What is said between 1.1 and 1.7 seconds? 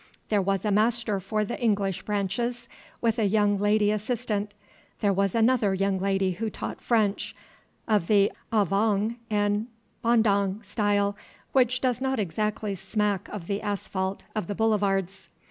for the